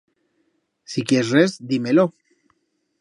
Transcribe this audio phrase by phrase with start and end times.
[0.93, 2.07] Si quiers res, di-me-lo.